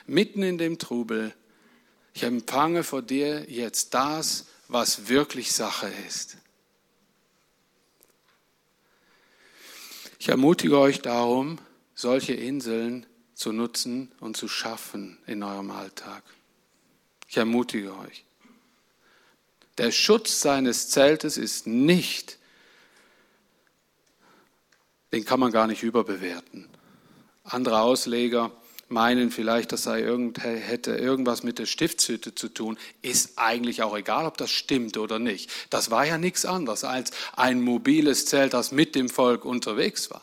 [0.07, 1.33] mitten in dem Trubel,
[2.13, 6.37] ich empfange vor dir jetzt das, was wirklich Sache ist.
[10.19, 11.59] Ich ermutige euch darum,
[11.95, 16.25] solche Inseln zu nutzen und zu schaffen in eurem Alltag.
[17.27, 18.23] Ich ermutige euch.
[19.79, 22.39] Der Schutz seines Zeltes ist nicht,
[25.13, 26.69] den kann man gar nicht überbewerten.
[27.45, 28.51] Andere Ausleger
[28.89, 32.79] meinen vielleicht, das sei irgend, hätte irgendwas mit der Stiftshütte zu tun.
[33.03, 35.51] Ist eigentlich auch egal, ob das stimmt oder nicht.
[35.71, 40.23] Das war ja nichts anderes als ein mobiles Zelt, das mit dem Volk unterwegs war.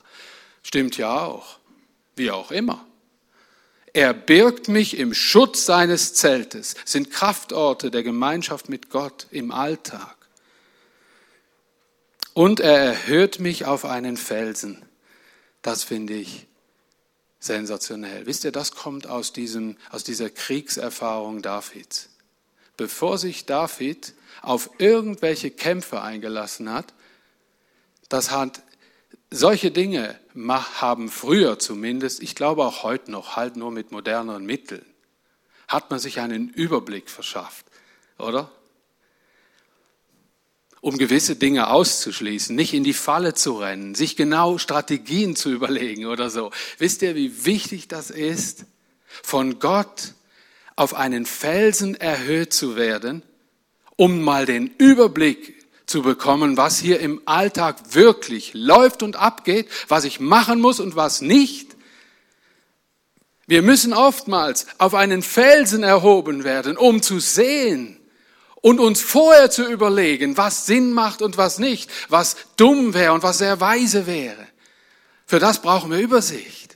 [0.64, 1.60] Stimmt ja auch.
[2.16, 2.86] Wie auch immer.
[3.94, 10.18] Er birgt mich im Schutz seines Zeltes, sind Kraftorte der Gemeinschaft mit Gott im Alltag.
[12.36, 14.84] Und er erhöht mich auf einen Felsen.
[15.62, 16.48] Das finde ich
[17.40, 18.26] sensationell.
[18.26, 22.10] Wisst ihr, das kommt aus, diesem, aus dieser Kriegserfahrung Davids.
[22.76, 26.94] Bevor sich David auf irgendwelche Kämpfe eingelassen hat,
[28.10, 28.62] das hat
[29.32, 30.20] solche Dinge
[30.82, 34.86] haben früher zumindest, ich glaube auch heute noch, halt nur mit moderneren Mitteln,
[35.70, 37.66] hat man sich einen Überblick verschafft,
[38.18, 38.52] oder?
[40.86, 46.06] Um gewisse Dinge auszuschließen, nicht in die Falle zu rennen, sich genau Strategien zu überlegen
[46.06, 46.52] oder so.
[46.78, 48.66] Wisst ihr, wie wichtig das ist,
[49.24, 50.14] von Gott
[50.76, 53.24] auf einen Felsen erhöht zu werden,
[53.96, 55.56] um mal den Überblick
[55.88, 60.96] zu bekommen, was hier im Alltag wirklich läuft und abgeht, was ich machen muss und
[60.96, 61.76] was nicht.
[63.48, 68.00] Wir müssen oftmals auf einen Felsen erhoben werden, um zu sehen
[68.66, 73.22] und uns vorher zu überlegen, was Sinn macht und was nicht, was dumm wäre und
[73.22, 74.48] was sehr weise wäre.
[75.28, 76.76] Für das brauchen wir Übersicht.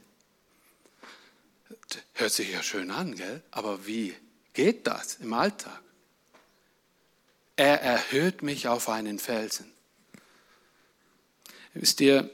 [2.14, 3.42] Hört sich ja schön an, gell?
[3.50, 4.16] Aber wie
[4.54, 5.82] geht das im Alltag?
[7.56, 9.72] Er erhöht mich auf einen Felsen.
[11.74, 12.30] Wisst ihr,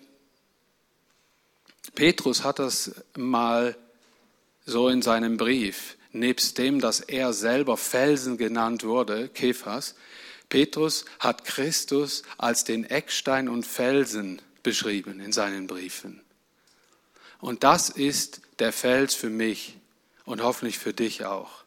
[1.94, 3.78] Petrus hat das mal
[4.66, 9.96] so in seinem Brief, nebst dem, dass er selber Felsen genannt wurde, Kephas,
[10.50, 16.22] Petrus hat Christus als den Eckstein und Felsen beschrieben in seinen Briefen.
[17.40, 19.78] Und das ist der Fels für mich
[20.24, 21.64] und hoffentlich für dich auch.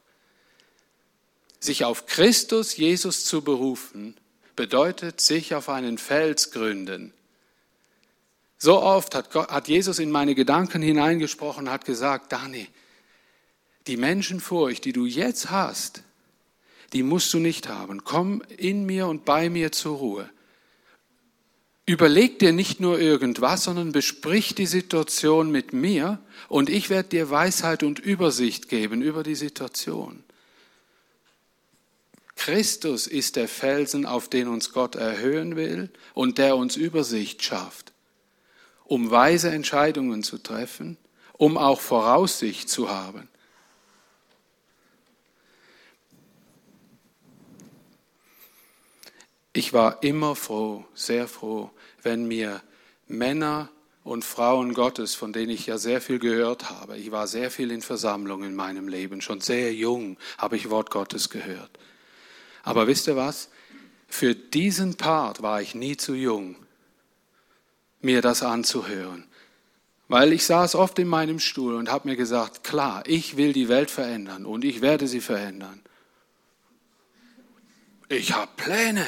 [1.61, 4.17] Sich auf Christus Jesus zu berufen,
[4.57, 7.13] bedeutet sich auf einen Fels gründen.
[8.59, 12.69] So oft hat, Jesus in meine Gedanken hineingesprochen, hat gesagt, Dani,
[13.89, 16.03] die Menschenfurcht, die du jetzt hast,
[16.93, 18.05] die musst du nicht haben.
[18.05, 20.31] Komm in mir und bei mir zur Ruhe.
[21.87, 27.31] Überleg dir nicht nur irgendwas, sondern besprich die Situation mit mir und ich werde dir
[27.31, 30.23] Weisheit und Übersicht geben über die Situation.
[32.37, 37.93] Christus ist der Felsen, auf den uns Gott erhöhen will und der uns Übersicht schafft,
[38.85, 40.99] um weise Entscheidungen zu treffen,
[41.33, 43.29] um auch Voraussicht zu haben.
[49.53, 51.71] Ich war immer froh, sehr froh,
[52.03, 52.63] wenn mir
[53.07, 53.71] Männer
[54.05, 56.97] und Frauen Gottes, von denen ich ja sehr viel gehört habe.
[56.97, 59.21] Ich war sehr viel in Versammlungen in meinem Leben.
[59.21, 61.71] Schon sehr jung habe ich Wort Gottes gehört.
[62.63, 63.51] Aber wisst ihr was?
[64.09, 66.57] Für diesen Part war ich nie zu jung,
[68.01, 69.27] mir das anzuhören.
[70.09, 73.69] Weil ich saß oft in meinem Stuhl und habe mir gesagt, klar, ich will die
[73.69, 75.83] Welt verändern und ich werde sie verändern.
[78.09, 79.07] Ich habe Pläne.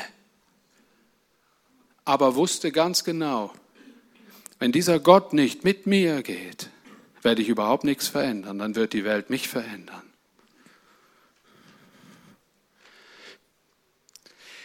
[2.10, 3.52] Aber wusste ganz genau,
[4.58, 6.68] wenn dieser Gott nicht mit mir geht,
[7.22, 10.02] werde ich überhaupt nichts verändern, dann wird die Welt mich verändern.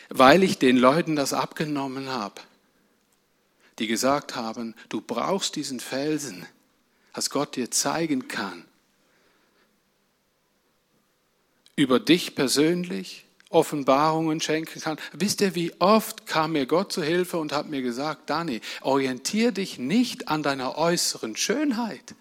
[0.10, 2.42] Weil ich den Leuten das abgenommen habe,
[3.78, 6.48] die gesagt haben, du brauchst diesen Felsen,
[7.14, 8.66] dass Gott dir zeigen kann,
[11.76, 13.25] über dich persönlich,
[13.56, 14.98] Offenbarungen schenken kann.
[15.14, 19.52] Wisst ihr, wie oft kam mir Gott zu Hilfe und hat mir gesagt, Dani, orientier
[19.52, 22.16] dich nicht an deiner äußeren Schönheit.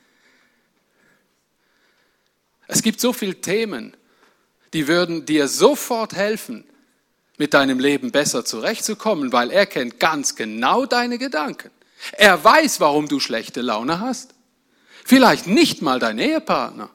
[2.69, 3.97] Es gibt so viele Themen,
[4.73, 6.65] die würden dir sofort helfen,
[7.37, 11.71] mit deinem Leben besser zurechtzukommen, weil er kennt ganz genau deine Gedanken.
[12.13, 14.35] Er weiß, warum du schlechte Laune hast.
[15.05, 16.91] Vielleicht nicht mal dein Ehepartner.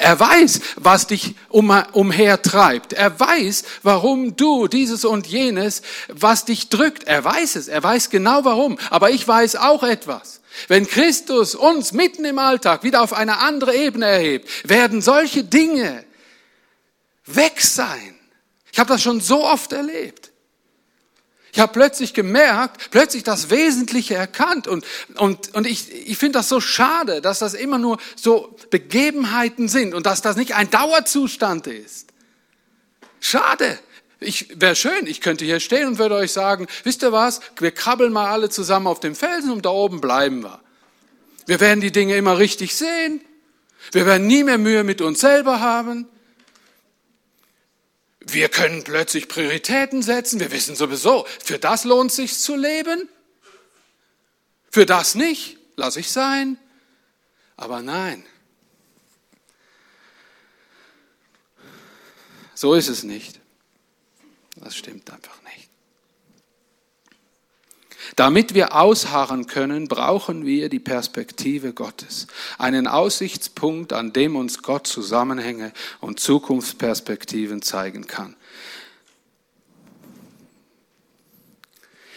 [0.00, 2.94] Er weiß, was dich um, umhertreibt.
[2.94, 7.04] Er weiß, warum du dieses und jenes, was dich drückt.
[7.04, 7.68] Er weiß es.
[7.68, 8.78] Er weiß genau warum.
[8.88, 10.40] Aber ich weiß auch etwas.
[10.68, 16.04] Wenn Christus uns mitten im Alltag wieder auf eine andere Ebene erhebt, werden solche Dinge
[17.26, 18.18] weg sein.
[18.72, 20.29] Ich habe das schon so oft erlebt.
[21.52, 24.68] Ich habe plötzlich gemerkt, plötzlich das Wesentliche erkannt.
[24.68, 24.84] Und,
[25.16, 29.94] und, und ich, ich finde das so schade, dass das immer nur so Begebenheiten sind
[29.94, 32.08] und dass das nicht ein Dauerzustand ist.
[33.20, 33.78] Schade.
[34.22, 37.70] Ich wäre schön, ich könnte hier stehen und würde euch sagen, wisst ihr was, wir
[37.70, 40.60] krabbeln mal alle zusammen auf dem Felsen und da oben bleiben wir.
[41.46, 43.22] Wir werden die Dinge immer richtig sehen.
[43.92, 46.06] Wir werden nie mehr Mühe mit uns selber haben.
[48.20, 50.40] Wir können plötzlich Prioritäten setzen.
[50.40, 53.08] Wir wissen sowieso, für das lohnt sich zu leben.
[54.70, 56.58] Für das nicht, lasse ich sein.
[57.56, 58.24] Aber nein.
[62.54, 63.40] So ist es nicht.
[64.56, 65.69] Das stimmt einfach nicht.
[68.16, 72.26] Damit wir ausharren können, brauchen wir die Perspektive Gottes,
[72.58, 78.36] einen Aussichtspunkt, an dem uns Gott Zusammenhänge und Zukunftsperspektiven zeigen kann.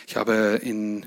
[0.08, 1.06] Ich habe in,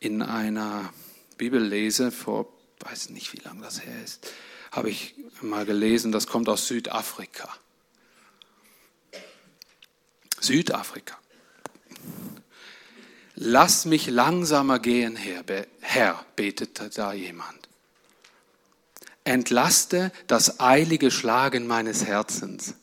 [0.00, 0.92] in einer
[1.38, 4.30] Bibellese vor, weiß nicht, wie lange das her ist,
[4.72, 7.48] habe ich mal gelesen, das kommt aus Südafrika.
[10.40, 11.18] Südafrika.
[13.36, 15.44] Lass mich langsamer gehen, Herr,
[15.80, 17.68] Herr, betete da jemand.
[19.24, 22.74] Entlaste das eilige Schlagen meines Herzens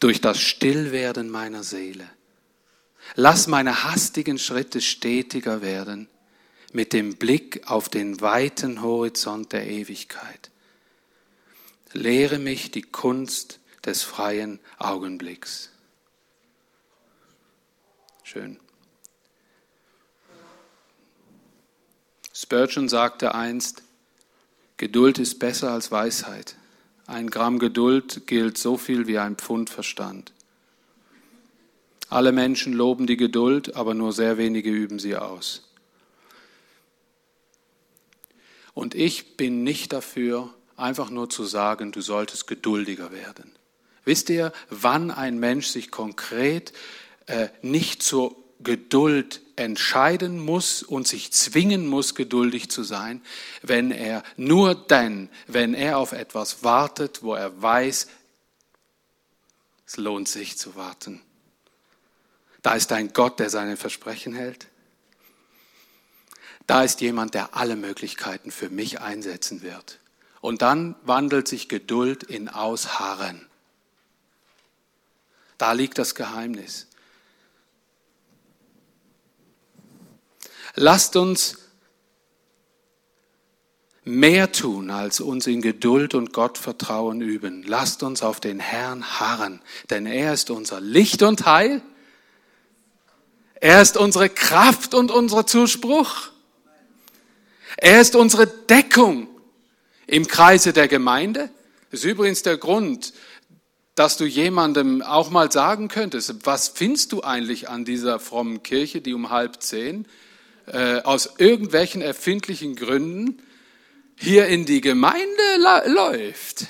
[0.00, 2.08] durch das Stillwerden meiner Seele.
[3.14, 6.08] Lass meine hastigen Schritte stetiger werden
[6.72, 10.50] mit dem Blick auf den weiten Horizont der Ewigkeit.
[11.92, 15.70] Lehre mich die Kunst des freien Augenblicks.
[18.32, 18.60] Schön.
[22.32, 23.82] Spurgeon sagte einst,
[24.76, 26.54] Geduld ist besser als Weisheit.
[27.08, 30.32] Ein Gramm Geduld gilt so viel wie ein Pfund Verstand.
[32.08, 35.68] Alle Menschen loben die Geduld, aber nur sehr wenige üben sie aus.
[38.74, 43.50] Und ich bin nicht dafür, einfach nur zu sagen, du solltest geduldiger werden.
[44.04, 46.72] Wisst ihr, wann ein Mensch sich konkret
[47.62, 53.22] nicht zur Geduld entscheiden muss und sich zwingen muss, geduldig zu sein,
[53.62, 58.08] wenn er nur dann, wenn er auf etwas wartet, wo er weiß,
[59.86, 61.20] es lohnt sich zu warten.
[62.62, 64.68] Da ist ein Gott, der seine Versprechen hält.
[66.66, 69.98] Da ist jemand, der alle Möglichkeiten für mich einsetzen wird.
[70.40, 73.46] Und dann wandelt sich Geduld in Ausharren.
[75.58, 76.86] Da liegt das Geheimnis.
[80.74, 81.58] Lasst uns
[84.04, 87.62] mehr tun, als uns in Geduld und Gottvertrauen üben.
[87.62, 89.60] Lasst uns auf den Herrn harren,
[89.90, 91.82] denn er ist unser Licht und Heil.
[93.54, 96.30] Er ist unsere Kraft und unser Zuspruch.
[97.76, 99.28] Er ist unsere Deckung
[100.06, 101.50] im Kreise der Gemeinde.
[101.90, 103.12] Das ist übrigens der Grund,
[103.94, 109.02] dass du jemandem auch mal sagen könntest, was findest du eigentlich an dieser frommen Kirche,
[109.02, 110.06] die um halb zehn
[110.66, 113.42] äh, aus irgendwelchen erfindlichen Gründen
[114.16, 115.26] hier in die Gemeinde
[115.86, 116.66] läuft?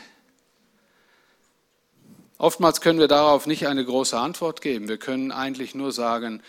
[2.38, 4.88] Oftmals können wir darauf nicht eine große Antwort geben.
[4.88, 6.42] Wir können eigentlich nur sagen,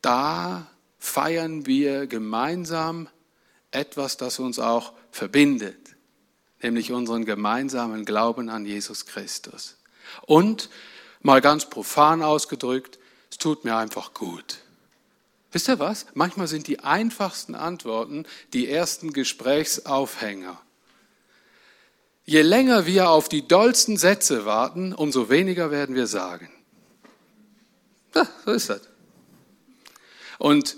[0.00, 0.66] da
[0.98, 3.08] feiern wir gemeinsam
[3.70, 5.94] etwas, das uns auch verbindet,
[6.62, 9.76] nämlich unseren gemeinsamen Glauben an Jesus Christus.
[10.22, 10.70] Und
[11.20, 12.98] mal ganz profan ausgedrückt,
[13.30, 14.58] es tut mir einfach gut.
[15.50, 16.06] Wisst ihr was?
[16.14, 20.60] Manchmal sind die einfachsten Antworten die ersten Gesprächsaufhänger.
[22.24, 26.50] Je länger wir auf die dollsten Sätze warten, umso weniger werden wir sagen.
[28.14, 28.82] Ja, so ist das.
[30.36, 30.76] Und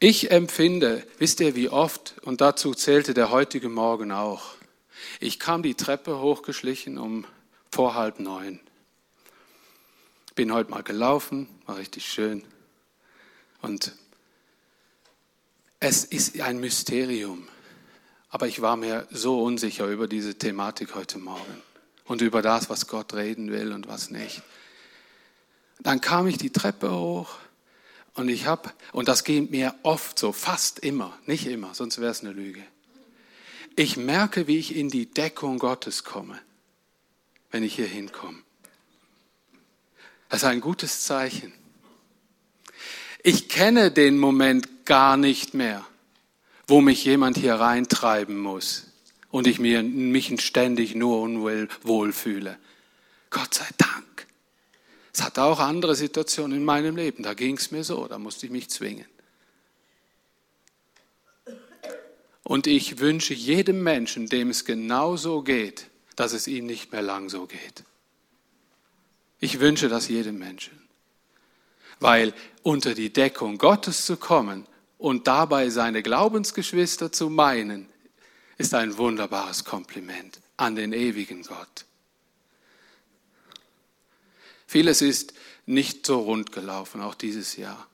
[0.00, 4.54] ich empfinde, wisst ihr wie oft, und dazu zählte der heutige Morgen auch,
[5.20, 7.26] ich kam die Treppe hochgeschlichen um
[7.70, 8.58] vor halb neun.
[10.34, 12.42] Bin heute mal gelaufen, war richtig schön.
[13.62, 13.92] Und
[15.80, 17.48] es ist ein Mysterium.
[18.28, 21.62] Aber ich war mir so unsicher über diese Thematik heute Morgen
[22.04, 24.42] und über das, was Gott reden will und was nicht.
[25.80, 27.38] Dann kam ich die Treppe hoch
[28.14, 32.10] und ich habe, und das geht mir oft so, fast immer, nicht immer, sonst wäre
[32.10, 32.62] es eine Lüge.
[33.76, 36.38] Ich merke, wie ich in die Deckung Gottes komme,
[37.50, 38.38] wenn ich hier hinkomme.
[40.28, 41.52] Das ist ein gutes Zeichen.
[43.22, 45.86] Ich kenne den Moment gar nicht mehr
[46.70, 48.86] wo mich jemand hier reintreiben muss
[49.30, 52.56] und ich mir, mich ständig nur unwohl fühle.
[53.28, 54.26] Gott sei Dank.
[55.12, 58.46] Es hatte auch andere Situationen in meinem Leben, da ging es mir so, da musste
[58.46, 59.06] ich mich zwingen.
[62.44, 67.28] Und ich wünsche jedem Menschen, dem es genauso geht, dass es ihm nicht mehr lang
[67.28, 67.84] so geht.
[69.40, 70.79] Ich wünsche das jedem Menschen.
[72.00, 74.66] Weil unter die Deckung Gottes zu kommen,
[75.00, 77.88] und dabei seine Glaubensgeschwister zu meinen,
[78.58, 81.86] ist ein wunderbares Kompliment an den ewigen Gott.
[84.66, 85.32] Vieles ist
[85.64, 87.88] nicht so rund gelaufen, auch dieses Jahr.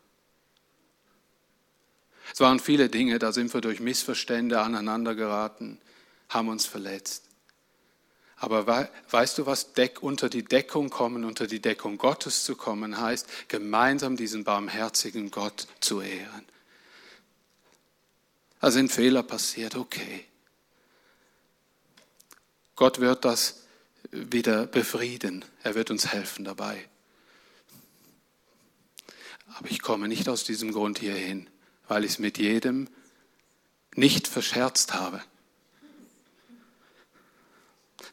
[2.33, 5.79] Es waren viele Dinge, da sind wir durch Missverstände aneinander geraten,
[6.29, 7.23] haben uns verletzt.
[8.39, 13.01] Aber weißt du, was Deck unter die Deckung kommen, unter die Deckung Gottes zu kommen,
[13.01, 16.45] heißt, gemeinsam diesen barmherzigen Gott zu ehren.
[18.61, 20.25] Da sind Fehler passiert, okay.
[22.75, 23.63] Gott wird das
[24.11, 25.45] wieder befrieden.
[25.63, 26.89] Er wird uns helfen dabei.
[29.55, 31.49] Aber ich komme nicht aus diesem Grund hierhin,
[31.89, 32.89] weil ich es mit jedem
[33.95, 35.23] nicht verscherzt habe,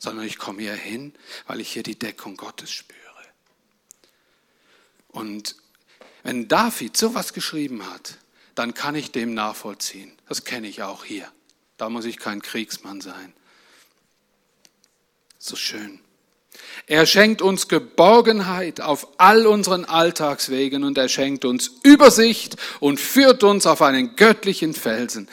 [0.04, 1.14] sondern ich komme hier hin,
[1.47, 2.99] weil ich hier die Deckung Gottes spüre.
[5.08, 5.56] Und
[6.24, 8.18] wenn David sowas geschrieben hat,
[8.54, 10.12] dann kann ich dem nachvollziehen.
[10.28, 11.32] Das kenne ich auch hier.
[11.78, 13.32] Da muss ich kein Kriegsmann sein.
[15.39, 16.01] So schön.
[16.86, 23.43] Er schenkt uns Geborgenheit auf all unseren Alltagswegen und er schenkt uns Übersicht und führt
[23.45, 25.30] uns auf einen göttlichen Felsen.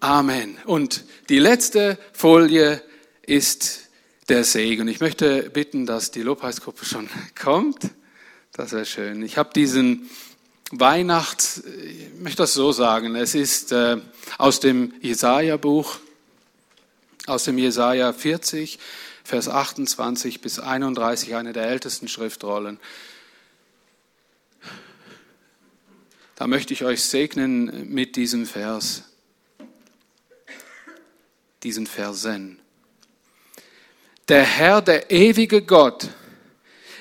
[0.00, 0.58] Amen.
[0.64, 2.82] Und die letzte Folie
[3.28, 3.88] ist
[4.28, 4.88] der Segen.
[4.88, 7.08] Ich möchte bitten, dass die Lobpreisgruppe schon
[7.40, 7.90] kommt.
[8.52, 9.22] Das wäre schön.
[9.22, 10.08] Ich habe diesen
[10.70, 13.98] Weihnacht, ich möchte das so sagen, es ist äh,
[14.36, 15.98] aus dem Jesaja-Buch,
[17.26, 18.78] aus dem Jesaja 40,
[19.24, 22.78] Vers 28 bis 31, eine der ältesten Schriftrollen.
[26.34, 29.04] Da möchte ich euch segnen mit diesem Vers,
[31.62, 32.60] diesen Versen.
[34.28, 36.08] Der Herr, der ewige Gott,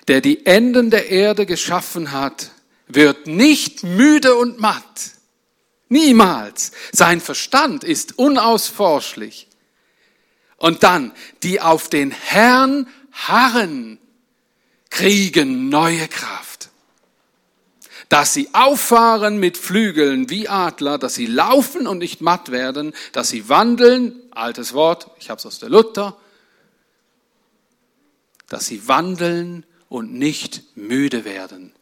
[0.07, 2.51] der die Enden der Erde geschaffen hat,
[2.87, 5.11] wird nicht müde und matt.
[5.89, 6.71] Niemals.
[6.91, 9.47] Sein Verstand ist unausforschlich.
[10.57, 11.11] Und dann,
[11.43, 13.99] die auf den Herrn harren,
[14.89, 16.69] kriegen neue Kraft.
[18.09, 23.29] Dass sie auffahren mit Flügeln wie Adler, dass sie laufen und nicht matt werden, dass
[23.29, 26.17] sie wandeln, altes Wort, ich habe es aus der Luther,
[28.49, 31.73] dass sie wandeln und nicht müde werden.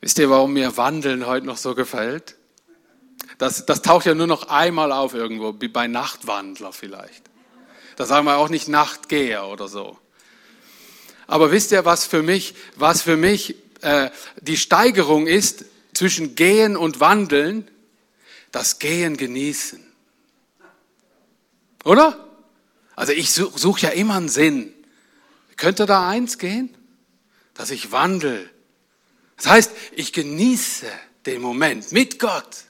[0.00, 2.36] Wisst ihr, warum mir Wandeln heute noch so gefällt?
[3.38, 7.22] Das, das taucht ja nur noch einmal auf irgendwo, wie bei Nachtwandler vielleicht.
[7.96, 9.98] Da sagen wir auch nicht Nachtgeher oder so.
[11.26, 14.10] Aber wisst ihr, was für mich, was für mich äh,
[14.40, 15.64] die Steigerung ist
[15.94, 17.68] zwischen Gehen und Wandeln?
[18.50, 19.82] Das Gehen genießen.
[21.84, 22.28] Oder?
[22.94, 24.72] Also ich suche such ja immer einen Sinn.
[25.56, 26.76] Könnte da eins gehen?
[27.54, 28.50] Dass ich wandel.
[29.36, 30.86] Das heißt, ich genieße
[31.26, 32.64] den Moment mit Gott.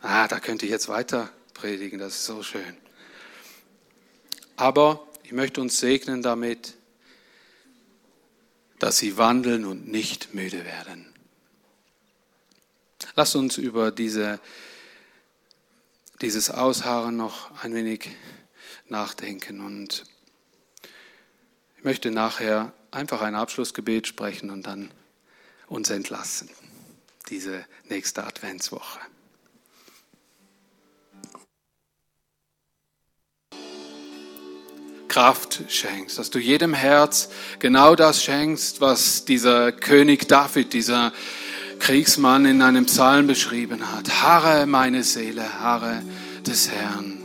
[0.00, 2.76] Ah, da könnte ich jetzt weiter predigen, das ist so schön.
[4.56, 6.74] Aber ich möchte uns segnen damit,
[8.78, 11.06] dass sie wandeln und nicht müde werden.
[13.16, 14.40] Lass uns über diese,
[16.20, 18.10] dieses Ausharren noch ein wenig
[18.88, 20.04] nachdenken und
[21.76, 24.90] ich möchte nachher einfach ein Abschlussgebet sprechen und dann
[25.66, 26.48] uns entlassen,
[27.28, 29.00] diese nächste Adventswoche.
[35.08, 37.28] Kraft schenkst, dass du jedem Herz
[37.60, 41.12] genau das schenkst, was dieser König David, dieser
[41.78, 44.22] Kriegsmann in einem Psalm beschrieben hat.
[44.22, 46.02] Harre meine Seele, harre
[46.46, 47.18] des Herrn.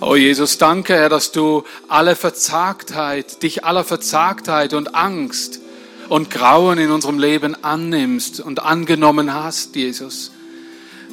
[0.00, 5.60] Oh Jesus, danke, Herr, dass du alle Verzagtheit, dich aller Verzagtheit und Angst
[6.08, 10.32] und Grauen in unserem Leben annimmst und angenommen hast, Jesus.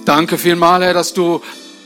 [0.06, 1.42] Danke vielmal, Herr, dass du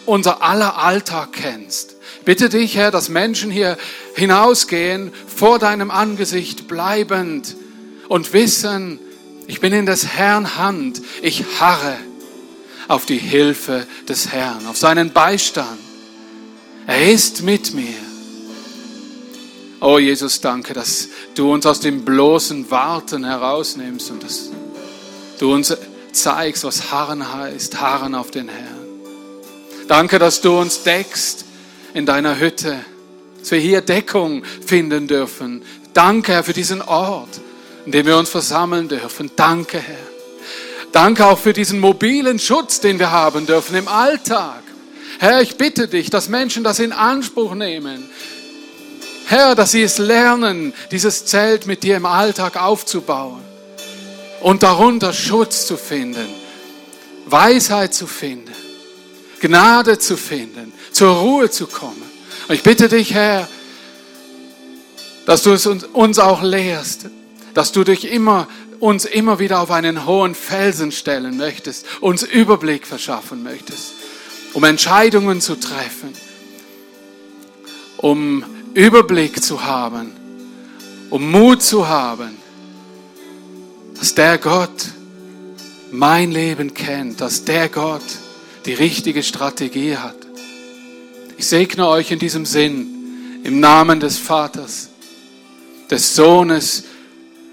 [0.06, 3.78] unser aller Alltag kennst Bitte dich, Herr, dass Menschen hier
[4.16, 7.56] hinausgehen, vor deinem Angesicht bleibend
[8.10, 9.00] und wissen,
[9.52, 11.98] ich bin in des Herrn Hand, ich harre
[12.88, 15.78] auf die Hilfe des Herrn, auf seinen Beistand.
[16.88, 17.98] Er ist mit mir.
[19.82, 24.52] Oh Jesus, danke, dass du uns aus dem bloßen Warten herausnimmst und dass
[25.38, 25.76] du uns
[26.14, 28.88] zeigst, was Harren heißt, Harren auf den Herrn.
[29.90, 31.44] Danke, dass du uns deckst
[31.94, 32.80] in deiner Hütte,
[33.42, 35.62] dass wir hier Deckung finden dürfen.
[35.94, 37.42] Danke, Herr, für diesen Ort,
[37.86, 39.32] in dem wir uns versammeln dürfen.
[39.36, 40.12] Danke, Herr.
[40.92, 44.62] Danke auch für diesen mobilen Schutz, den wir haben dürfen im Alltag.
[45.20, 48.10] Herr, ich bitte dich, dass Menschen das in Anspruch nehmen.
[49.26, 53.42] Herr, dass sie es lernen, dieses Zelt mit dir im Alltag aufzubauen
[54.42, 56.28] und darunter Schutz zu finden,
[57.28, 58.54] Weisheit zu finden,
[59.40, 62.04] Gnade zu finden, zur Ruhe zu kommen.
[62.48, 63.48] Und ich bitte dich, Herr,
[65.26, 67.06] dass du es uns auch lehrst,
[67.54, 68.48] dass du dich immer,
[68.80, 73.94] uns immer wieder auf einen hohen Felsen stellen möchtest, uns Überblick verschaffen möchtest,
[74.54, 76.14] um Entscheidungen zu treffen,
[77.98, 78.44] um
[78.74, 80.12] Überblick zu haben,
[81.10, 82.38] um Mut zu haben,
[84.00, 84.88] dass der Gott
[85.92, 88.02] mein Leben kennt, dass der Gott
[88.66, 90.16] die richtige Strategie hat.
[91.38, 94.90] Ich segne euch in diesem Sinn im Namen des Vaters,
[95.90, 96.86] des Sohnes